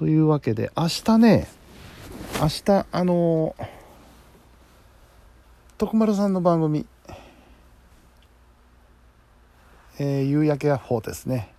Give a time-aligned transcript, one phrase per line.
[0.00, 1.46] というわけで、明日ね、
[2.40, 3.66] 明日、あのー、
[5.76, 6.86] 徳丸さんの番組、
[9.98, 11.52] えー、夕焼けヤッホーですね。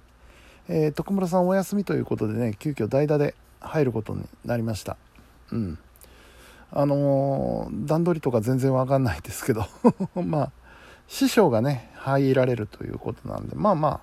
[0.67, 4.97] えー、徳丸さんお休みということでね、急遽代打で入ることになりました。
[5.51, 5.77] うん。
[6.71, 9.67] あのー、段取りとか全然わかんないですけど
[10.19, 10.51] まあ、
[11.07, 13.99] 師匠がね、入られるということなんで、まあまあ、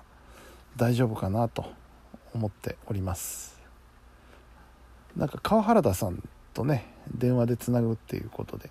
[0.77, 1.65] 大丈夫かなと
[2.33, 3.58] 思っております。
[5.19, 8.69] なんか川原田さんとね電話でつなぐっていうことで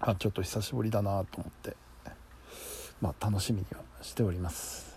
[0.00, 1.76] あちょっと久しぶりだなと思って
[3.02, 4.90] まあ楽しみにはしております。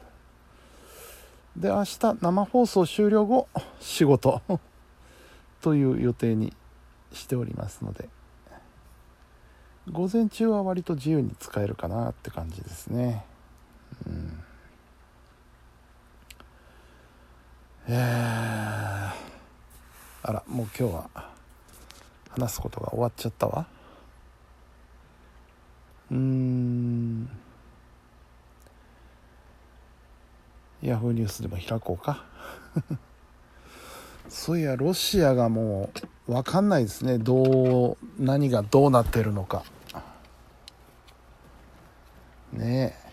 [1.57, 3.47] で明日生放送終了後
[3.79, 4.41] 仕事
[5.61, 6.53] という予定に
[7.11, 8.09] しておりますので
[9.91, 13.25] 午前中は割と自由に使えるかなって感じですね。
[14.07, 14.43] うん。
[17.87, 18.34] えー。
[20.27, 21.09] あらもう今日は
[22.31, 23.67] 話すことが終わっちゃったわ。
[26.09, 27.29] うーん。
[30.81, 32.25] ヤフーニュースでも開こうか。
[34.27, 35.91] そういやロシアがも
[36.27, 37.19] う分かんないですね。
[37.19, 39.63] どう何がどうなってるのか。
[42.51, 43.04] ねえ。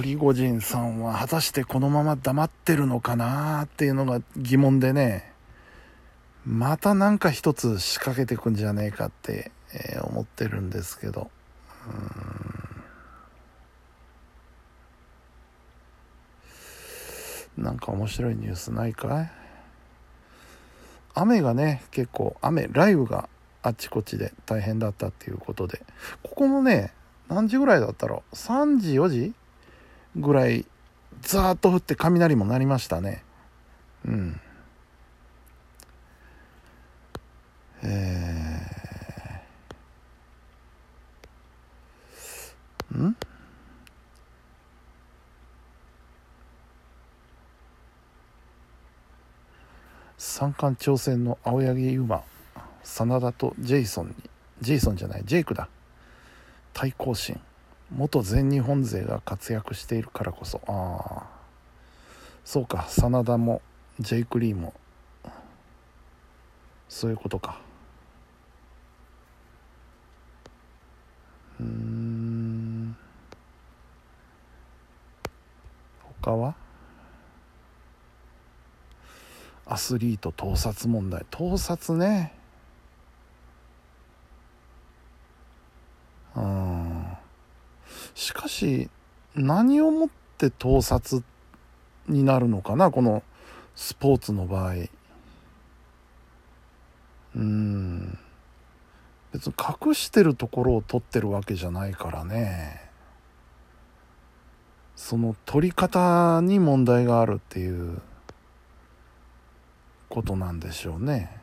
[0.00, 5.30] プリゴジンさんは果たしてこのまま黙ってるのかなっていうのが疑問でね、
[6.46, 11.30] またなんか一つ仕掛けてくんじゃねえかって、えー、思ってるんですけど。
[17.58, 17.62] うん。
[17.62, 19.30] なんか面白いニュースないかい？
[21.12, 23.28] 雨がね、結構、雨、雷雨が
[23.62, 25.82] あっちこっちで大変だったっていうことで、
[26.22, 26.94] ここもね、
[27.28, 29.34] 何時ぐらいだったろう ?3 時、4時？
[30.16, 30.66] ぐらい
[31.22, 33.22] ザーッと降って雷も鳴りましたね。
[34.04, 34.40] うん。
[37.82, 43.16] えー、ん？
[50.18, 52.22] 三冠挑戦の青柳馬
[52.82, 54.14] 真田とジェイソンに
[54.60, 55.68] ジェイソンじゃないジェイクだ。
[56.72, 57.40] 対抗心。
[57.92, 60.60] 元全日本勢が活躍しているからこそ。
[60.66, 61.26] ああ。
[62.44, 62.86] そうか。
[62.88, 63.62] 真田も
[63.98, 64.74] ジェイク・リーも。
[66.88, 67.60] そういうことか。
[71.60, 72.96] うん。
[76.22, 76.54] 他は？
[79.66, 81.24] アスリート盗撮問題。
[81.30, 82.34] 盗撮ね。
[88.30, 88.88] しかし
[89.34, 91.24] 何をもって盗撮
[92.06, 93.24] になるのかなこの
[93.74, 94.74] スポーツの場合。
[97.34, 98.18] うん。
[99.32, 102.80] 別に隠してるところを撮ってるわけじゃないからね。
[104.94, 108.00] その撮り方に問題があるっていう
[110.08, 111.36] ことなんでしょうね。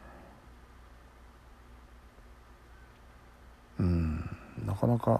[3.77, 4.37] うん。
[4.65, 5.19] なかなか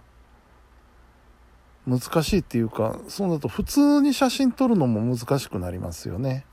[1.88, 6.46] 難しいっていうかそうだと普通に写真撮るのも難しくなりますよね。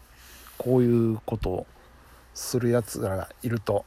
[0.59, 1.67] こういうことを
[2.35, 3.85] するやつらがいると。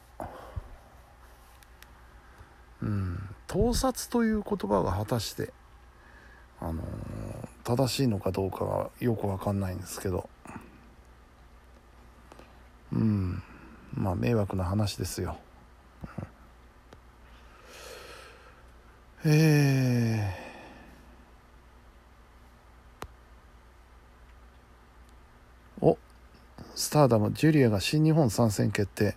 [2.82, 3.34] うん。
[3.46, 5.54] 盗撮という言葉が果たして
[6.60, 6.84] あのー、
[7.64, 10.28] 正しいのかどうかはよくわかんないんですけど。
[12.92, 13.42] うん。
[13.94, 15.38] まあ迷惑な話ですよ、
[19.24, 20.48] うん、えー
[25.80, 25.96] お
[26.78, 29.16] スターダムジュリアが新日本参戦決定。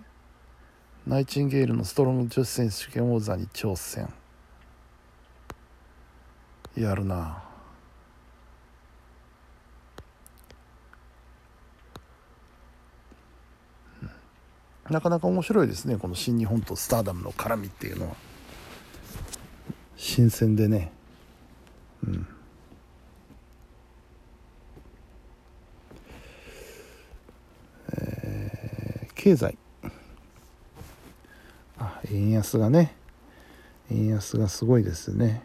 [1.05, 4.11] ナイチンゲールのストロング女子選手権王座に挑戦。
[6.75, 7.43] やるな。
[14.89, 18.15] なかなか面白いですねこの新日本とスターダムの絡みっていうのは。
[19.95, 20.91] 新鮮でね。
[22.07, 22.27] うん。
[29.21, 29.55] 経済。
[31.77, 32.95] あ円安がね。
[33.91, 35.43] 円安がすごいですね。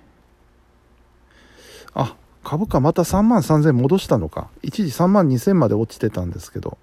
[1.93, 4.49] あ株価また3万3000戻したのか。
[4.63, 6.79] 一時3万2000まで落ちてたんですけど。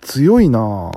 [0.00, 0.90] 強いな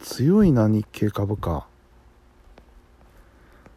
[0.00, 1.68] 強いな日経株価。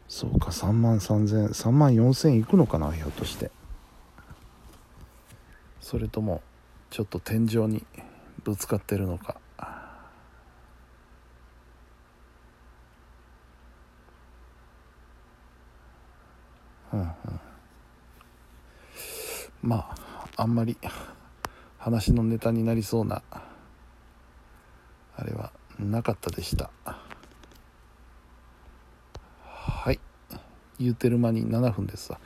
[0.08, 3.52] そうか3万3000 3万4000いくのかなひょっとして。
[5.82, 6.42] それとも
[6.90, 7.86] ちょっと天井に
[8.46, 9.38] ぶつかってるのか。
[16.94, 17.10] うんうん。
[19.64, 19.96] ま
[20.38, 20.78] ああんまり
[21.80, 23.24] 話のネタになりそうな
[25.18, 26.70] あれはなかったでした。
[29.44, 30.00] はい。
[30.80, 32.20] 言うてる間に7分ですわ。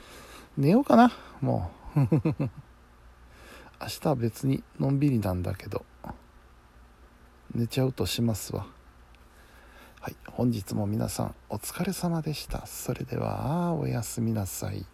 [0.58, 2.00] 寝ようかなもう。
[3.82, 5.86] 明日は別にのんびりなんだけど
[7.54, 8.66] 寝ちゃうとしますわ。
[10.00, 12.66] はい本日も皆さんお疲れ様でした。
[12.66, 14.84] それではおやすみなさい。